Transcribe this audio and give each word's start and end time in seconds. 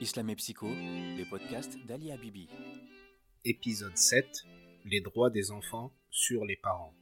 Islam 0.00 0.30
et 0.30 0.36
Psycho, 0.36 0.66
les 0.66 1.26
podcasts 1.26 1.76
d'Ali 1.84 2.10
Habibi. 2.10 2.48
Épisode 3.44 3.98
7 3.98 4.46
Les 4.86 5.02
droits 5.02 5.28
des 5.28 5.50
enfants 5.50 5.92
sur 6.08 6.46
les 6.46 6.56
parents. 6.56 6.94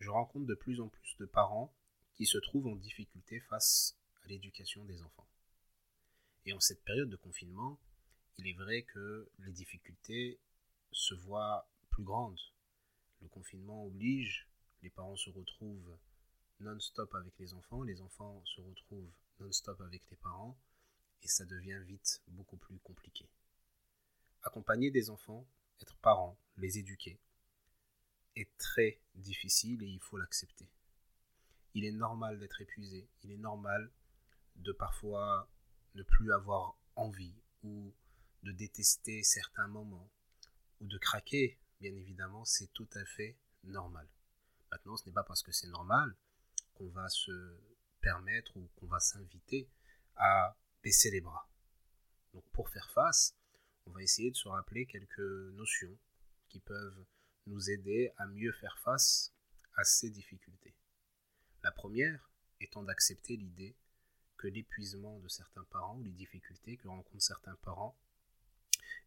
Je 0.00 0.10
rencontre 0.10 0.46
de 0.46 0.56
plus 0.56 0.80
en 0.80 0.88
plus 0.88 1.16
de 1.20 1.26
parents 1.26 1.72
qui 2.14 2.26
se 2.26 2.38
trouvent 2.38 2.66
en 2.66 2.74
difficulté 2.74 3.38
face 3.48 3.96
à 4.24 4.26
l'éducation 4.26 4.84
des 4.84 5.00
enfants. 5.00 5.28
Et 6.44 6.52
en 6.52 6.58
cette 6.58 6.82
période 6.82 7.08
de 7.08 7.14
confinement, 7.14 7.78
il 8.36 8.48
est 8.48 8.58
vrai 8.58 8.82
que 8.82 9.30
les 9.38 9.52
difficultés 9.52 10.40
se 10.90 11.14
voient 11.14 11.70
plus 11.90 12.02
grandes. 12.02 12.40
Le 13.20 13.28
confinement 13.28 13.86
oblige, 13.86 14.48
les 14.82 14.90
parents 14.90 15.14
se 15.14 15.30
retrouvent 15.30 15.96
non-stop 16.58 17.14
avec 17.14 17.38
les 17.38 17.54
enfants, 17.54 17.84
les 17.84 18.00
enfants 18.00 18.42
se 18.44 18.60
retrouvent 18.60 19.12
non-stop 19.38 19.80
avec 19.82 20.02
les 20.10 20.16
parents, 20.16 20.58
et 21.22 21.28
ça 21.28 21.44
devient 21.44 21.80
vite 21.86 22.22
beaucoup 22.28 22.56
plus 22.56 22.78
compliqué. 22.80 23.28
Accompagner 24.42 24.90
des 24.90 25.10
enfants, 25.10 25.46
être 25.80 25.96
parent, 25.98 26.38
les 26.56 26.78
éduquer, 26.78 27.20
est 28.36 28.56
très 28.58 29.00
difficile 29.14 29.82
et 29.82 29.86
il 29.86 30.00
faut 30.00 30.16
l'accepter. 30.16 30.68
Il 31.74 31.84
est 31.84 31.92
normal 31.92 32.38
d'être 32.38 32.60
épuisé, 32.60 33.08
il 33.22 33.32
est 33.32 33.38
normal 33.38 33.90
de 34.56 34.72
parfois 34.72 35.48
ne 35.94 36.02
plus 36.02 36.32
avoir 36.32 36.76
envie 36.96 37.34
ou 37.62 37.94
de 38.42 38.52
détester 38.52 39.22
certains 39.22 39.68
moments 39.68 40.10
ou 40.80 40.86
de 40.86 40.98
craquer, 40.98 41.58
bien 41.80 41.94
évidemment, 41.94 42.44
c'est 42.44 42.72
tout 42.72 42.88
à 42.94 43.04
fait 43.04 43.38
normal. 43.64 44.08
Maintenant, 44.70 44.96
ce 44.96 45.06
n'est 45.06 45.12
pas 45.12 45.22
parce 45.22 45.42
que 45.42 45.52
c'est 45.52 45.68
normal 45.68 46.14
qu'on 46.74 46.88
va 46.88 47.08
se 47.08 47.60
permettre 48.00 48.56
ou 48.56 48.68
qu'on 48.76 48.86
va 48.86 48.98
s'inviter 48.98 49.68
à 50.16 50.56
baisser 50.82 51.10
les 51.10 51.20
bras. 51.20 51.48
Donc 52.34 52.44
pour 52.52 52.68
faire 52.68 52.90
face, 52.90 53.36
on 53.86 53.90
va 53.90 54.02
essayer 54.02 54.30
de 54.30 54.36
se 54.36 54.48
rappeler 54.48 54.86
quelques 54.86 55.18
notions 55.18 55.96
qui 56.48 56.60
peuvent 56.60 57.04
nous 57.46 57.70
aider 57.70 58.12
à 58.16 58.26
mieux 58.26 58.52
faire 58.52 58.78
face 58.78 59.32
à 59.74 59.84
ces 59.84 60.10
difficultés. 60.10 60.74
La 61.62 61.72
première 61.72 62.30
étant 62.60 62.82
d'accepter 62.82 63.36
l'idée 63.36 63.76
que 64.36 64.48
l'épuisement 64.48 65.18
de 65.20 65.28
certains 65.28 65.64
parents 65.64 65.96
ou 65.96 66.02
les 66.02 66.12
difficultés 66.12 66.76
que 66.76 66.88
rencontrent 66.88 67.22
certains 67.22 67.56
parents 67.56 67.96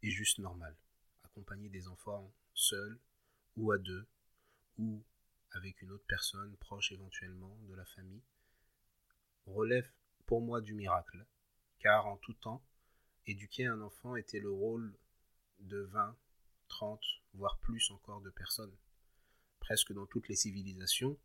est 0.01 0.09
juste 0.09 0.39
normal. 0.39 0.75
Accompagner 1.23 1.69
des 1.69 1.87
enfants 1.87 2.33
seuls 2.53 2.99
ou 3.57 3.71
à 3.71 3.77
deux 3.77 4.07
ou 4.77 5.03
avec 5.51 5.81
une 5.81 5.91
autre 5.91 6.05
personne 6.07 6.55
proche 6.57 6.91
éventuellement 6.91 7.57
de 7.67 7.75
la 7.75 7.85
famille 7.85 8.23
relève 9.45 9.89
pour 10.25 10.41
moi 10.41 10.61
du 10.61 10.73
miracle 10.73 11.25
car 11.79 12.07
en 12.07 12.17
tout 12.17 12.33
temps, 12.33 12.63
éduquer 13.27 13.65
un 13.65 13.81
enfant 13.81 14.15
était 14.15 14.39
le 14.39 14.51
rôle 14.51 14.95
de 15.59 15.81
20, 15.81 16.15
30, 16.67 17.01
voire 17.33 17.57
plus 17.59 17.91
encore 17.91 18.21
de 18.21 18.29
personnes. 18.29 18.75
Presque 19.59 19.93
dans 19.93 20.05
toutes 20.05 20.27
les 20.27 20.35
civilisations, 20.35 21.17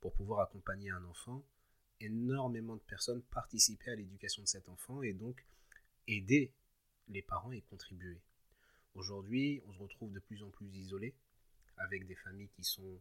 pour 0.00 0.12
pouvoir 0.12 0.40
accompagner 0.40 0.90
un 0.90 1.04
enfant, 1.04 1.44
énormément 2.00 2.76
de 2.76 2.82
personnes 2.82 3.22
participaient 3.22 3.92
à 3.92 3.96
l'éducation 3.96 4.42
de 4.42 4.48
cet 4.48 4.68
enfant 4.68 5.02
et 5.02 5.12
donc 5.12 5.44
aider 6.06 6.52
les 7.08 7.22
parents 7.22 7.52
et 7.52 7.62
contribuer. 7.62 8.20
Aujourd'hui, 8.94 9.62
on 9.66 9.72
se 9.72 9.78
retrouve 9.78 10.12
de 10.12 10.20
plus 10.20 10.42
en 10.42 10.50
plus 10.50 10.68
isolés, 10.76 11.14
avec 11.76 12.06
des 12.06 12.14
familles 12.14 12.50
qui 12.50 12.64
sont 12.64 13.00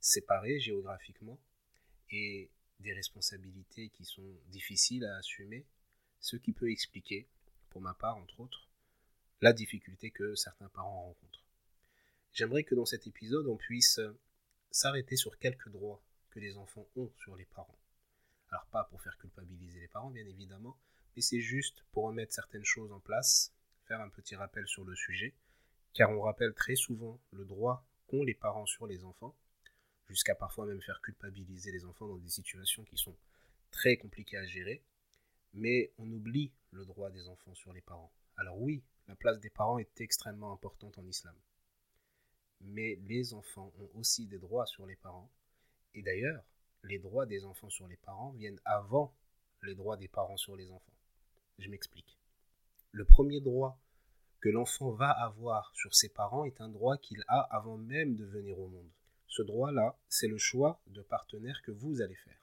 séparées 0.00 0.60
géographiquement 0.60 1.38
et 2.10 2.50
des 2.80 2.92
responsabilités 2.92 3.88
qui 3.90 4.04
sont 4.04 4.36
difficiles 4.48 5.04
à 5.04 5.16
assumer 5.16 5.66
ce 6.22 6.36
qui 6.36 6.52
peut 6.52 6.70
expliquer, 6.70 7.26
pour 7.68 7.82
ma 7.82 7.92
part 7.94 8.16
entre 8.16 8.40
autres, 8.40 8.68
la 9.42 9.52
difficulté 9.52 10.10
que 10.10 10.34
certains 10.36 10.68
parents 10.68 11.02
rencontrent. 11.06 11.44
J'aimerais 12.32 12.62
que 12.62 12.76
dans 12.76 12.86
cet 12.86 13.06
épisode 13.06 13.48
on 13.48 13.56
puisse 13.56 14.00
s'arrêter 14.70 15.16
sur 15.16 15.36
quelques 15.38 15.68
droits 15.68 16.00
que 16.30 16.40
les 16.40 16.56
enfants 16.56 16.86
ont 16.96 17.10
sur 17.18 17.36
les 17.36 17.44
parents. 17.44 17.78
Alors 18.50 18.66
pas 18.66 18.84
pour 18.84 19.02
faire 19.02 19.18
culpabiliser 19.18 19.80
les 19.80 19.88
parents 19.88 20.10
bien 20.10 20.24
évidemment, 20.26 20.78
mais 21.16 21.22
c'est 21.22 21.40
juste 21.40 21.84
pour 21.90 22.04
remettre 22.04 22.32
certaines 22.32 22.64
choses 22.64 22.92
en 22.92 23.00
place, 23.00 23.52
faire 23.86 24.00
un 24.00 24.08
petit 24.08 24.36
rappel 24.36 24.66
sur 24.68 24.84
le 24.84 24.94
sujet, 24.94 25.34
car 25.92 26.10
on 26.10 26.22
rappelle 26.22 26.54
très 26.54 26.76
souvent 26.76 27.20
le 27.32 27.44
droit 27.44 27.84
qu'ont 28.06 28.22
les 28.22 28.34
parents 28.34 28.66
sur 28.66 28.86
les 28.86 29.04
enfants, 29.04 29.36
jusqu'à 30.08 30.36
parfois 30.36 30.66
même 30.66 30.80
faire 30.80 31.00
culpabiliser 31.02 31.72
les 31.72 31.84
enfants 31.84 32.06
dans 32.06 32.18
des 32.18 32.28
situations 32.28 32.84
qui 32.84 32.96
sont 32.96 33.16
très 33.72 33.96
compliquées 33.96 34.36
à 34.36 34.46
gérer, 34.46 34.84
mais 35.52 35.92
on 35.98 36.10
oublie 36.10 36.52
le 36.70 36.84
droit 36.84 37.10
des 37.10 37.28
enfants 37.28 37.54
sur 37.54 37.72
les 37.72 37.80
parents. 37.80 38.12
Alors 38.36 38.60
oui, 38.60 38.82
la 39.08 39.16
place 39.16 39.40
des 39.40 39.50
parents 39.50 39.78
est 39.78 40.00
extrêmement 40.00 40.52
importante 40.52 40.98
en 40.98 41.06
islam. 41.06 41.34
Mais 42.60 42.96
les 43.06 43.34
enfants 43.34 43.72
ont 43.78 43.90
aussi 43.94 44.26
des 44.26 44.38
droits 44.38 44.66
sur 44.66 44.86
les 44.86 44.96
parents. 44.96 45.30
Et 45.94 46.02
d'ailleurs, 46.02 46.44
les 46.84 46.98
droits 46.98 47.26
des 47.26 47.44
enfants 47.44 47.70
sur 47.70 47.88
les 47.88 47.96
parents 47.96 48.30
viennent 48.32 48.60
avant 48.64 49.14
les 49.62 49.74
droits 49.74 49.96
des 49.96 50.08
parents 50.08 50.36
sur 50.36 50.56
les 50.56 50.70
enfants. 50.70 50.96
Je 51.58 51.68
m'explique. 51.68 52.18
Le 52.92 53.04
premier 53.04 53.40
droit 53.40 53.78
que 54.40 54.48
l'enfant 54.48 54.90
va 54.90 55.10
avoir 55.10 55.72
sur 55.74 55.94
ses 55.94 56.08
parents 56.08 56.44
est 56.44 56.60
un 56.60 56.68
droit 56.68 56.96
qu'il 56.96 57.22
a 57.28 57.40
avant 57.54 57.76
même 57.76 58.16
de 58.16 58.24
venir 58.24 58.58
au 58.58 58.68
monde. 58.68 58.90
Ce 59.28 59.42
droit-là, 59.42 59.98
c'est 60.08 60.28
le 60.28 60.38
choix 60.38 60.80
de 60.88 61.02
partenaire 61.02 61.62
que 61.62 61.70
vous 61.70 62.00
allez 62.00 62.16
faire 62.16 62.41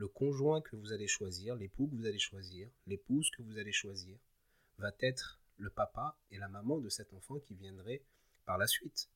le 0.00 0.08
conjoint 0.08 0.62
que 0.62 0.76
vous 0.76 0.94
allez 0.94 1.06
choisir, 1.06 1.54
l'époux 1.56 1.86
que 1.86 1.94
vous 1.94 2.06
allez 2.06 2.18
choisir, 2.18 2.70
l'épouse 2.86 3.30
que 3.32 3.42
vous 3.42 3.58
allez 3.58 3.70
choisir, 3.70 4.16
va 4.78 4.92
être 5.00 5.38
le 5.58 5.68
papa 5.68 6.16
et 6.30 6.38
la 6.38 6.48
maman 6.48 6.78
de 6.78 6.88
cet 6.88 7.12
enfant 7.12 7.38
qui 7.38 7.54
viendrait 7.54 8.02
par 8.46 8.56
la 8.56 8.66
suite. 8.66 9.10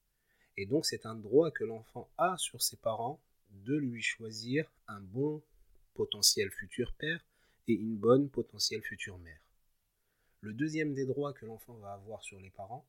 Et 0.59 0.67
donc 0.67 0.85
c'est 0.85 1.07
un 1.07 1.15
droit 1.15 1.51
que 1.51 1.65
l'enfant 1.65 2.11
a 2.19 2.37
sur 2.37 2.61
ses 2.61 2.77
parents 2.77 3.19
de 3.49 3.75
lui 3.75 4.03
choisir 4.03 4.71
un 4.87 5.01
bon 5.01 5.43
potentiel 5.95 6.51
futur 6.51 6.93
père 6.93 7.25
et 7.67 7.73
une 7.73 7.97
bonne 7.97 8.29
potentielle 8.29 8.83
future 8.83 9.17
mère. 9.17 9.41
Le 10.43 10.53
deuxième 10.53 10.93
des 10.93 11.07
droits 11.07 11.33
que 11.33 11.47
l'enfant 11.47 11.79
va 11.79 11.95
avoir 11.95 12.23
sur 12.23 12.39
les 12.41 12.51
parents 12.51 12.87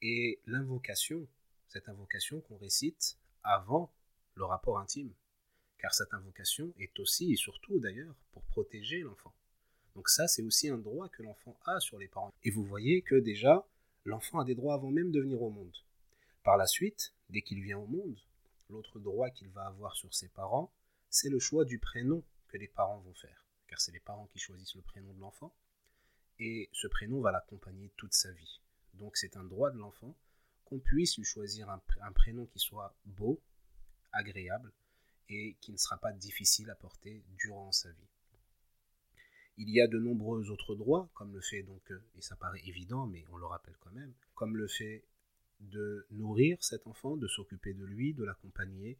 est 0.00 0.40
l'invocation, 0.46 1.28
cette 1.68 1.90
invocation 1.90 2.40
qu'on 2.40 2.56
récite 2.56 3.18
avant 3.42 3.92
le 4.36 4.46
rapport 4.46 4.78
intime 4.78 5.12
car 5.80 5.94
cette 5.94 6.12
invocation 6.12 6.72
est 6.78 6.98
aussi 7.00 7.32
et 7.32 7.36
surtout 7.36 7.78
d'ailleurs 7.78 8.14
pour 8.32 8.42
protéger 8.44 9.00
l'enfant. 9.00 9.32
Donc 9.94 10.08
ça, 10.08 10.28
c'est 10.28 10.42
aussi 10.42 10.68
un 10.68 10.78
droit 10.78 11.08
que 11.08 11.22
l'enfant 11.22 11.58
a 11.64 11.80
sur 11.80 11.98
les 11.98 12.06
parents. 12.06 12.32
Et 12.44 12.50
vous 12.50 12.64
voyez 12.64 13.02
que 13.02 13.14
déjà, 13.16 13.66
l'enfant 14.04 14.40
a 14.40 14.44
des 14.44 14.54
droits 14.54 14.74
avant 14.74 14.90
même 14.90 15.10
de 15.10 15.20
venir 15.20 15.42
au 15.42 15.50
monde. 15.50 15.76
Par 16.44 16.56
la 16.56 16.66
suite, 16.66 17.14
dès 17.30 17.42
qu'il 17.42 17.62
vient 17.62 17.78
au 17.78 17.86
monde, 17.86 18.18
l'autre 18.68 19.00
droit 19.00 19.30
qu'il 19.30 19.48
va 19.48 19.66
avoir 19.66 19.96
sur 19.96 20.14
ses 20.14 20.28
parents, 20.28 20.70
c'est 21.08 21.30
le 21.30 21.38
choix 21.38 21.64
du 21.64 21.78
prénom 21.78 22.22
que 22.48 22.58
les 22.58 22.68
parents 22.68 23.00
vont 23.00 23.14
faire. 23.14 23.44
Car 23.66 23.80
c'est 23.80 23.92
les 23.92 24.00
parents 24.00 24.26
qui 24.26 24.38
choisissent 24.38 24.74
le 24.74 24.82
prénom 24.82 25.12
de 25.14 25.20
l'enfant. 25.20 25.52
Et 26.38 26.68
ce 26.72 26.86
prénom 26.86 27.20
va 27.20 27.32
l'accompagner 27.32 27.90
toute 27.96 28.14
sa 28.14 28.30
vie. 28.32 28.60
Donc 28.94 29.16
c'est 29.16 29.36
un 29.36 29.44
droit 29.44 29.70
de 29.70 29.78
l'enfant 29.78 30.14
qu'on 30.66 30.78
puisse 30.78 31.16
lui 31.16 31.24
choisir 31.24 31.68
un, 31.68 31.82
un 32.02 32.12
prénom 32.12 32.46
qui 32.46 32.58
soit 32.58 32.94
beau, 33.04 33.40
agréable, 34.12 34.72
et 35.30 35.56
qui 35.60 35.72
ne 35.72 35.76
sera 35.76 35.96
pas 35.96 36.12
difficile 36.12 36.68
à 36.70 36.74
porter 36.74 37.22
durant 37.38 37.72
sa 37.72 37.90
vie. 37.90 38.08
Il 39.56 39.70
y 39.70 39.80
a 39.80 39.86
de 39.86 39.98
nombreux 39.98 40.50
autres 40.50 40.74
droits, 40.74 41.08
comme 41.14 41.32
le 41.32 41.40
fait 41.40 41.62
donc, 41.62 41.90
euh, 41.90 42.02
et 42.16 42.22
ça 42.22 42.36
paraît 42.36 42.62
évident, 42.64 43.06
mais 43.06 43.24
on 43.30 43.36
le 43.36 43.46
rappelle 43.46 43.76
quand 43.80 43.92
même, 43.92 44.12
comme 44.34 44.56
le 44.56 44.66
fait 44.66 45.04
de 45.60 46.06
nourrir 46.10 46.62
cet 46.62 46.86
enfant, 46.86 47.16
de 47.16 47.28
s'occuper 47.28 47.74
de 47.74 47.84
lui, 47.84 48.14
de 48.14 48.24
l'accompagner, 48.24 48.98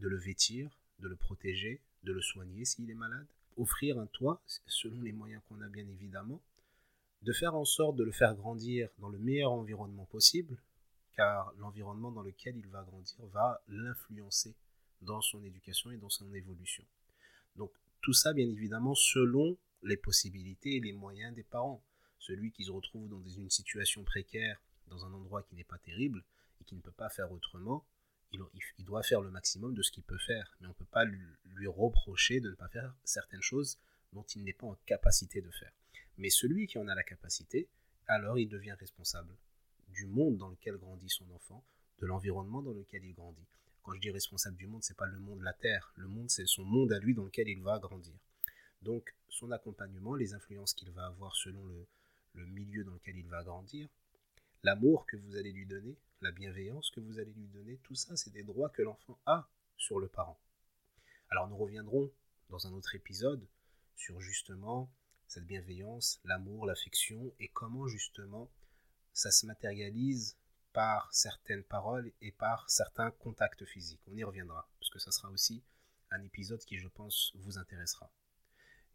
de 0.00 0.08
le 0.08 0.18
vêtir, 0.18 0.70
de 0.98 1.08
le 1.08 1.16
protéger, 1.16 1.80
de 2.02 2.12
le 2.12 2.22
soigner 2.22 2.64
s'il 2.64 2.90
est 2.90 2.94
malade, 2.94 3.26
offrir 3.56 3.98
un 3.98 4.06
toit, 4.06 4.40
selon 4.66 5.00
les 5.02 5.12
moyens 5.12 5.42
qu'on 5.48 5.60
a 5.60 5.68
bien 5.68 5.86
évidemment, 5.86 6.40
de 7.22 7.32
faire 7.32 7.54
en 7.54 7.66
sorte 7.66 7.96
de 7.96 8.04
le 8.04 8.12
faire 8.12 8.34
grandir 8.34 8.88
dans 8.98 9.10
le 9.10 9.18
meilleur 9.18 9.52
environnement 9.52 10.06
possible, 10.06 10.56
car 11.14 11.52
l'environnement 11.58 12.10
dans 12.10 12.22
lequel 12.22 12.56
il 12.56 12.66
va 12.68 12.82
grandir 12.82 13.26
va 13.26 13.62
l'influencer 13.68 14.54
dans 15.02 15.20
son 15.20 15.42
éducation 15.44 15.90
et 15.90 15.96
dans 15.96 16.08
son 16.08 16.32
évolution. 16.34 16.84
Donc 17.56 17.72
tout 18.00 18.12
ça, 18.12 18.32
bien 18.32 18.48
évidemment, 18.48 18.94
selon 18.94 19.56
les 19.82 19.96
possibilités 19.96 20.76
et 20.76 20.80
les 20.80 20.92
moyens 20.92 21.34
des 21.34 21.42
parents. 21.42 21.82
Celui 22.18 22.52
qui 22.52 22.64
se 22.64 22.70
retrouve 22.70 23.08
dans 23.08 23.26
une 23.26 23.50
situation 23.50 24.04
précaire, 24.04 24.60
dans 24.88 25.06
un 25.06 25.12
endroit 25.12 25.42
qui 25.42 25.54
n'est 25.54 25.64
pas 25.64 25.78
terrible 25.78 26.22
et 26.60 26.64
qui 26.64 26.74
ne 26.74 26.80
peut 26.80 26.92
pas 26.92 27.08
faire 27.08 27.32
autrement, 27.32 27.84
il, 28.32 28.84
doit 28.84 29.02
faire 29.02 29.20
le 29.20 29.30
maximum 29.30 29.74
de 29.74 29.82
ce 29.82 29.90
qu'il 29.90 30.02
peut 30.02 30.18
faire. 30.18 30.54
Mais 30.60 30.66
on 30.66 30.70
ne 30.70 30.74
peut 30.74 30.84
pas 30.84 31.04
lui 31.04 31.66
reprocher 31.66 32.40
de 32.40 32.50
ne 32.50 32.54
pas 32.54 32.68
faire 32.68 32.94
certaines 33.04 33.42
choses 33.42 33.78
dont 34.12 34.22
il 34.34 34.44
n'est 34.44 34.52
pas 34.52 34.66
en 34.66 34.76
capacité 34.86 35.40
de 35.40 35.50
faire. 35.50 35.72
Mais 36.18 36.30
celui 36.30 36.66
qui 36.66 36.78
en 36.78 36.88
a 36.88 36.94
la 36.94 37.02
capacité, 37.02 37.68
alors 38.06 38.38
il 38.38 38.48
devient 38.48 38.76
responsable 38.78 39.34
du 39.88 40.06
monde 40.06 40.36
dans 40.36 40.48
lequel 40.48 40.76
grandit 40.76 41.08
son 41.08 41.28
enfant, 41.30 41.64
de 42.00 42.06
l'environnement 42.06 42.62
dans 42.62 42.72
lequel 42.72 43.04
il 43.04 43.14
grandit. 43.14 43.46
Je 43.94 43.98
dis 43.98 44.10
responsable 44.10 44.56
du 44.56 44.66
monde, 44.66 44.82
c'est 44.82 44.96
pas 44.96 45.06
le 45.06 45.18
monde, 45.18 45.42
la 45.42 45.52
terre. 45.52 45.92
Le 45.96 46.06
monde, 46.06 46.30
c'est 46.30 46.46
son 46.46 46.64
monde 46.64 46.92
à 46.92 46.98
lui 46.98 47.14
dans 47.14 47.24
lequel 47.24 47.48
il 47.48 47.60
va 47.62 47.78
grandir. 47.78 48.14
Donc 48.82 49.14
son 49.28 49.50
accompagnement, 49.50 50.14
les 50.14 50.34
influences 50.34 50.74
qu'il 50.74 50.90
va 50.90 51.06
avoir 51.06 51.34
selon 51.36 51.66
le 52.34 52.46
milieu 52.46 52.84
dans 52.84 52.94
lequel 52.94 53.16
il 53.16 53.26
va 53.26 53.42
grandir, 53.42 53.88
l'amour 54.62 55.06
que 55.06 55.16
vous 55.16 55.36
allez 55.36 55.52
lui 55.52 55.66
donner, 55.66 55.96
la 56.20 56.32
bienveillance 56.32 56.90
que 56.90 57.00
vous 57.00 57.18
allez 57.18 57.32
lui 57.32 57.48
donner, 57.48 57.78
tout 57.78 57.94
ça, 57.94 58.16
c'est 58.16 58.32
des 58.32 58.42
droits 58.42 58.70
que 58.70 58.82
l'enfant 58.82 59.18
a 59.26 59.48
sur 59.76 59.98
le 59.98 60.08
parent. 60.08 60.38
Alors 61.30 61.48
nous 61.48 61.56
reviendrons 61.56 62.10
dans 62.48 62.66
un 62.66 62.72
autre 62.72 62.94
épisode 62.94 63.46
sur 63.96 64.20
justement 64.20 64.90
cette 65.26 65.46
bienveillance, 65.46 66.20
l'amour, 66.24 66.66
l'affection 66.66 67.32
et 67.38 67.48
comment 67.48 67.86
justement 67.86 68.50
ça 69.12 69.30
se 69.30 69.46
matérialise 69.46 70.36
par 70.72 71.12
certaines 71.12 71.64
paroles 71.64 72.12
et 72.20 72.32
par 72.32 72.68
certains 72.70 73.10
contacts 73.10 73.64
physiques. 73.64 74.02
On 74.06 74.16
y 74.16 74.24
reviendra, 74.24 74.68
parce 74.78 74.90
que 74.90 74.98
ça 74.98 75.10
sera 75.10 75.30
aussi 75.30 75.62
un 76.10 76.22
épisode 76.22 76.64
qui, 76.64 76.78
je 76.78 76.88
pense, 76.88 77.32
vous 77.36 77.58
intéressera. 77.58 78.10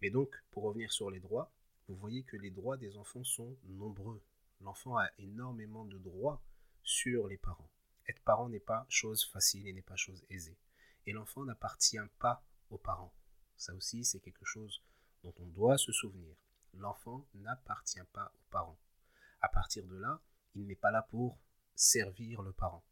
Mais 0.02 0.10
donc, 0.10 0.36
pour 0.52 0.64
revenir 0.64 0.92
sur 0.92 1.10
les 1.10 1.20
droits, 1.20 1.52
vous 1.88 1.96
voyez 1.96 2.24
que 2.24 2.38
les 2.38 2.52
droits 2.52 2.78
des 2.78 2.98
enfants 2.98 3.24
sont 3.24 3.58
nombreux. 3.64 4.22
L'enfant 4.62 4.98
a 4.98 5.10
énormément 5.18 5.86
de 5.86 5.98
droits 5.98 6.42
sur 6.84 7.28
les 7.28 7.38
parents. 7.38 7.70
Être 8.08 8.22
parent 8.24 8.50
n'est 8.50 8.60
pas 8.60 8.86
chose 8.90 9.26
facile 9.26 9.68
et 9.68 9.74
n'est 9.74 9.82
pas 9.82 9.96
chose 9.96 10.24
aisée. 10.30 10.58
Et 11.06 11.14
l'enfant 11.14 11.44
n'appartient 11.44 11.98
pas 12.20 12.44
aux 12.70 12.78
parents. 12.78 13.14
Ça 13.58 13.74
aussi, 13.74 14.04
c'est 14.04 14.20
quelque 14.20 14.46
chose 14.46 14.82
dont 15.24 15.34
on 15.40 15.48
doit 15.48 15.78
se 15.78 15.92
souvenir. 15.92 16.36
L'enfant 16.74 17.26
n'appartient 17.36 18.04
pas 18.14 18.32
aux 18.36 18.52
parents. 18.52 18.78
À 19.42 19.50
partir 19.50 19.86
de 19.86 19.96
là, 19.96 20.20
il 20.56 20.66
n'est 20.68 20.76
pas 20.76 20.92
là 20.92 21.04
pour 21.04 21.38
servir 21.76 22.42
le 22.42 22.52
parent, 22.52 22.84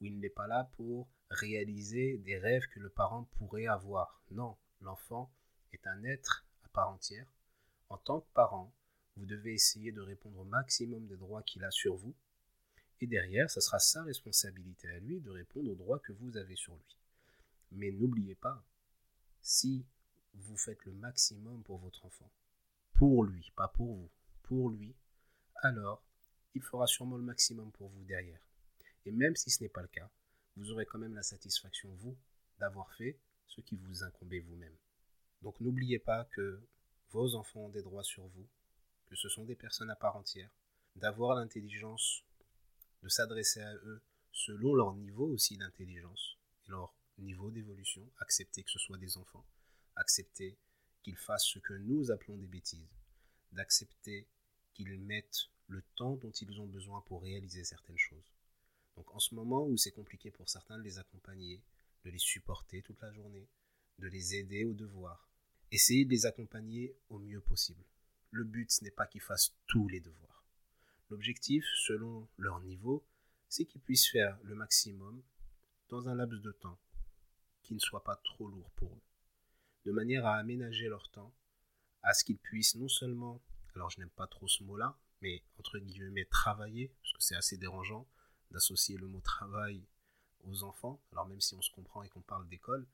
ou 0.00 0.06
il 0.06 0.18
n'est 0.18 0.28
pas 0.28 0.46
là 0.46 0.70
pour 0.76 1.08
réaliser 1.30 2.18
des 2.18 2.38
rêves 2.38 2.66
que 2.72 2.80
le 2.80 2.90
parent 2.90 3.24
pourrait 3.38 3.66
avoir. 3.66 4.22
Non, 4.30 4.56
l'enfant 4.80 5.32
est 5.72 5.86
un 5.86 6.04
être 6.04 6.44
à 6.64 6.68
part 6.68 6.90
entière. 6.90 7.26
En 7.88 7.98
tant 7.98 8.20
que 8.20 8.32
parent, 8.34 8.72
vous 9.16 9.26
devez 9.26 9.54
essayer 9.54 9.92
de 9.92 10.00
répondre 10.00 10.40
au 10.40 10.44
maximum 10.44 11.06
des 11.06 11.16
droits 11.16 11.42
qu'il 11.42 11.64
a 11.64 11.70
sur 11.70 11.96
vous, 11.96 12.14
et 13.00 13.06
derrière, 13.06 13.50
ce 13.50 13.60
sera 13.60 13.78
sa 13.78 14.04
responsabilité 14.04 14.88
à 14.88 14.98
lui 15.00 15.20
de 15.20 15.30
répondre 15.30 15.70
aux 15.70 15.74
droits 15.74 15.98
que 15.98 16.12
vous 16.12 16.36
avez 16.36 16.54
sur 16.54 16.74
lui. 16.74 16.96
Mais 17.72 17.90
n'oubliez 17.90 18.36
pas, 18.36 18.64
si 19.40 19.84
vous 20.34 20.56
faites 20.56 20.84
le 20.84 20.92
maximum 20.92 21.62
pour 21.64 21.78
votre 21.78 22.06
enfant, 22.06 22.30
pour 22.94 23.24
lui, 23.24 23.50
pas 23.56 23.68
pour 23.68 23.94
vous, 23.94 24.10
pour 24.42 24.70
lui, 24.70 24.94
alors 25.56 26.02
il 26.54 26.62
fera 26.62 26.86
sûrement 26.86 27.16
le 27.16 27.22
maximum 27.22 27.72
pour 27.72 27.88
vous 27.88 28.04
derrière. 28.04 28.40
Et 29.04 29.12
même 29.12 29.36
si 29.36 29.50
ce 29.50 29.62
n'est 29.62 29.68
pas 29.68 29.82
le 29.82 29.88
cas, 29.88 30.10
vous 30.56 30.70
aurez 30.70 30.86
quand 30.86 30.98
même 30.98 31.14
la 31.14 31.22
satisfaction, 31.22 31.94
vous, 31.96 32.16
d'avoir 32.58 32.92
fait 32.94 33.18
ce 33.46 33.60
qui 33.60 33.76
vous 33.76 34.04
incombait 34.04 34.40
vous-même. 34.40 34.76
Donc 35.42 35.60
n'oubliez 35.60 35.98
pas 35.98 36.24
que 36.26 36.60
vos 37.10 37.34
enfants 37.34 37.66
ont 37.66 37.68
des 37.70 37.82
droits 37.82 38.04
sur 38.04 38.26
vous, 38.28 38.48
que 39.06 39.16
ce 39.16 39.28
sont 39.28 39.44
des 39.44 39.56
personnes 39.56 39.90
à 39.90 39.96
part 39.96 40.16
entière, 40.16 40.50
d'avoir 40.96 41.34
l'intelligence 41.34 42.24
de 43.02 43.08
s'adresser 43.08 43.60
à 43.60 43.74
eux 43.74 44.02
selon 44.30 44.74
leur 44.74 44.94
niveau 44.94 45.26
aussi 45.26 45.56
d'intelligence 45.56 46.38
et 46.66 46.70
leur 46.70 46.94
niveau 47.18 47.50
d'évolution, 47.50 48.08
accepter 48.20 48.62
que 48.62 48.70
ce 48.70 48.78
soit 48.78 48.98
des 48.98 49.18
enfants, 49.18 49.44
accepter 49.96 50.56
qu'ils 51.02 51.16
fassent 51.16 51.46
ce 51.46 51.58
que 51.58 51.74
nous 51.74 52.10
appelons 52.10 52.36
des 52.36 52.46
bêtises, 52.46 52.88
d'accepter 53.52 54.28
qu'ils 54.72 54.98
mettent 55.00 55.50
le 55.72 55.82
temps 55.96 56.16
dont 56.16 56.30
ils 56.30 56.60
ont 56.60 56.66
besoin 56.66 57.00
pour 57.02 57.22
réaliser 57.22 57.64
certaines 57.64 57.98
choses. 57.98 58.30
Donc 58.96 59.14
en 59.14 59.18
ce 59.18 59.34
moment 59.34 59.66
où 59.66 59.76
c'est 59.78 59.90
compliqué 59.90 60.30
pour 60.30 60.48
certains 60.48 60.78
de 60.78 60.82
les 60.82 60.98
accompagner, 60.98 61.62
de 62.04 62.10
les 62.10 62.18
supporter 62.18 62.82
toute 62.82 63.00
la 63.00 63.10
journée, 63.10 63.48
de 63.98 64.08
les 64.08 64.34
aider 64.34 64.64
aux 64.64 64.74
devoirs, 64.74 65.30
essayez 65.70 66.04
de 66.04 66.10
les 66.10 66.26
accompagner 66.26 66.94
au 67.08 67.18
mieux 67.18 67.40
possible. 67.40 67.82
Le 68.30 68.44
but, 68.44 68.70
ce 68.70 68.84
n'est 68.84 68.90
pas 68.90 69.06
qu'ils 69.06 69.22
fassent 69.22 69.54
tous 69.66 69.88
les 69.88 70.00
devoirs. 70.00 70.44
L'objectif, 71.08 71.64
selon 71.86 72.28
leur 72.36 72.60
niveau, 72.60 73.02
c'est 73.48 73.64
qu'ils 73.64 73.80
puissent 73.80 74.08
faire 74.08 74.38
le 74.42 74.54
maximum 74.54 75.22
dans 75.88 76.08
un 76.08 76.14
laps 76.14 76.40
de 76.42 76.52
temps 76.52 76.78
qui 77.62 77.74
ne 77.74 77.78
soit 77.78 78.04
pas 78.04 78.16
trop 78.16 78.48
lourd 78.48 78.70
pour 78.76 78.92
eux, 78.92 79.02
de 79.86 79.92
manière 79.92 80.26
à 80.26 80.36
aménager 80.36 80.88
leur 80.88 81.10
temps, 81.10 81.32
à 82.02 82.12
ce 82.12 82.24
qu'ils 82.24 82.38
puissent 82.38 82.74
non 82.74 82.88
seulement, 82.88 83.40
alors 83.74 83.90
je 83.90 84.00
n'aime 84.00 84.10
pas 84.10 84.26
trop 84.26 84.48
ce 84.48 84.64
mot-là, 84.64 84.98
mais 85.22 85.42
entre 85.58 85.78
guillemets 85.78 86.26
travailler, 86.26 86.88
parce 86.88 87.12
que 87.12 87.22
c'est 87.22 87.36
assez 87.36 87.56
dérangeant 87.56 88.06
d'associer 88.50 88.98
le 88.98 89.06
mot 89.06 89.20
travail 89.20 89.82
aux 90.44 90.64
enfants, 90.64 91.00
alors 91.12 91.26
même 91.26 91.40
si 91.40 91.54
on 91.54 91.62
se 91.62 91.70
comprend 91.70 92.02
et 92.02 92.08
qu'on 92.08 92.20
parle 92.20 92.46
d'école, 92.48 92.86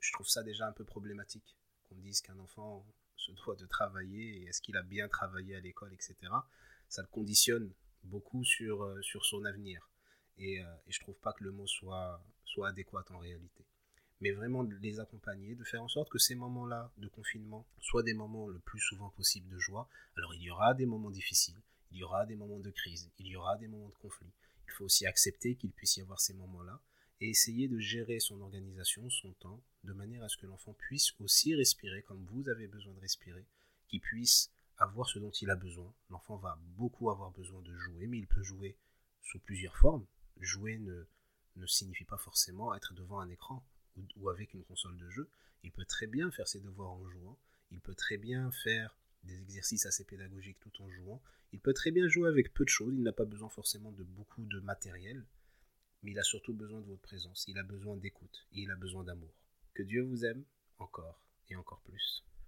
je 0.00 0.12
trouve 0.12 0.28
ça 0.28 0.42
déjà 0.42 0.66
un 0.66 0.72
peu 0.72 0.84
problématique, 0.84 1.56
qu'on 1.88 1.96
dise 1.96 2.20
qu'un 2.20 2.38
enfant 2.38 2.84
se 3.16 3.32
doit 3.44 3.56
de 3.56 3.66
travailler, 3.66 4.44
est-ce 4.44 4.60
qu'il 4.60 4.76
a 4.76 4.82
bien 4.82 5.08
travaillé 5.08 5.56
à 5.56 5.60
l'école, 5.60 5.94
etc. 5.94 6.16
Ça 6.88 7.02
le 7.02 7.08
conditionne 7.08 7.72
beaucoup 8.02 8.44
sur, 8.44 8.82
euh, 8.82 9.00
sur 9.00 9.24
son 9.24 9.44
avenir. 9.44 9.88
Et, 10.36 10.62
euh, 10.62 10.76
et 10.86 10.92
je 10.92 11.00
trouve 11.00 11.16
pas 11.20 11.32
que 11.32 11.44
le 11.44 11.52
mot 11.52 11.66
soit, 11.66 12.22
soit 12.44 12.68
adéquat 12.68 13.04
en 13.10 13.18
réalité 13.18 13.64
mais 14.24 14.32
vraiment 14.32 14.64
de 14.64 14.74
les 14.76 15.00
accompagner, 15.00 15.54
de 15.54 15.64
faire 15.64 15.82
en 15.82 15.88
sorte 15.88 16.08
que 16.08 16.16
ces 16.16 16.34
moments-là 16.34 16.90
de 16.96 17.08
confinement 17.08 17.66
soient 17.78 18.02
des 18.02 18.14
moments 18.14 18.48
le 18.48 18.58
plus 18.58 18.80
souvent 18.80 19.10
possible 19.10 19.50
de 19.50 19.58
joie. 19.58 19.86
Alors 20.16 20.34
il 20.34 20.40
y 20.40 20.50
aura 20.50 20.72
des 20.72 20.86
moments 20.86 21.10
difficiles, 21.10 21.60
il 21.92 21.98
y 21.98 22.04
aura 22.04 22.24
des 22.24 22.34
moments 22.34 22.58
de 22.58 22.70
crise, 22.70 23.10
il 23.18 23.26
y 23.26 23.36
aura 23.36 23.58
des 23.58 23.68
moments 23.68 23.90
de 23.90 23.94
conflit. 23.96 24.32
Il 24.66 24.72
faut 24.72 24.86
aussi 24.86 25.04
accepter 25.04 25.56
qu'il 25.56 25.72
puisse 25.72 25.98
y 25.98 26.00
avoir 26.00 26.22
ces 26.22 26.32
moments-là 26.32 26.80
et 27.20 27.28
essayer 27.28 27.68
de 27.68 27.78
gérer 27.78 28.18
son 28.18 28.40
organisation, 28.40 29.10
son 29.10 29.30
temps, 29.32 29.60
de 29.84 29.92
manière 29.92 30.24
à 30.24 30.30
ce 30.30 30.38
que 30.38 30.46
l'enfant 30.46 30.72
puisse 30.72 31.12
aussi 31.20 31.54
respirer 31.54 32.00
comme 32.00 32.24
vous 32.24 32.48
avez 32.48 32.66
besoin 32.66 32.94
de 32.94 33.00
respirer, 33.00 33.44
qu'il 33.88 34.00
puisse 34.00 34.50
avoir 34.78 35.06
ce 35.06 35.18
dont 35.18 35.32
il 35.32 35.50
a 35.50 35.54
besoin. 35.54 35.92
L'enfant 36.08 36.38
va 36.38 36.58
beaucoup 36.78 37.10
avoir 37.10 37.30
besoin 37.30 37.60
de 37.60 37.76
jouer, 37.76 38.06
mais 38.06 38.20
il 38.20 38.26
peut 38.26 38.42
jouer 38.42 38.74
sous 39.20 39.38
plusieurs 39.38 39.76
formes. 39.76 40.06
Jouer 40.40 40.78
ne, 40.78 41.04
ne 41.56 41.66
signifie 41.66 42.04
pas 42.04 42.16
forcément 42.16 42.74
être 42.74 42.94
devant 42.94 43.20
un 43.20 43.28
écran 43.28 43.62
ou, 44.16 44.28
avec 44.28 44.54
une 44.54 44.64
console 44.64 44.96
de 44.96 45.08
jeu, 45.10 45.28
il 45.62 45.72
peut 45.72 45.84
très 45.84 46.06
bien 46.06 46.30
faire 46.30 46.48
ses 46.48 46.60
devoirs 46.60 46.92
en 46.92 47.08
jouant, 47.08 47.38
il 47.70 47.80
peut 47.80 47.94
très 47.94 48.16
bien 48.16 48.50
faire 48.50 48.96
des 49.24 49.40
exercices 49.40 49.86
assez 49.86 50.04
pédagogiques 50.04 50.60
tout 50.60 50.82
en 50.82 50.90
jouant, 50.90 51.22
il 51.52 51.60
peut 51.60 51.72
très 51.72 51.90
bien 51.90 52.08
jouer 52.08 52.28
avec 52.28 52.52
peu 52.52 52.64
de 52.64 52.68
choses, 52.68 52.94
il 52.94 53.02
n'a 53.02 53.12
pas 53.12 53.24
besoin 53.24 53.48
forcément 53.48 53.92
de 53.92 54.02
beaucoup 54.02 54.44
de 54.44 54.60
matériel, 54.60 55.24
mais 56.02 56.10
il 56.10 56.18
a 56.18 56.22
surtout 56.22 56.52
besoin 56.52 56.80
de 56.80 56.86
votre 56.86 57.00
présence, 57.00 57.46
il 57.48 57.58
a 57.58 57.62
besoin 57.62 57.96
d'écoute 57.96 58.46
il 58.52 58.70
a 58.70 58.76
besoin 58.76 59.04
d'amour. 59.04 59.34
Que 59.72 59.82
Dieu 59.82 60.02
vous 60.02 60.24
aime 60.24 60.44
encore 60.78 61.24
et 61.48 61.56
encore 61.56 61.80
plus. 61.80 62.24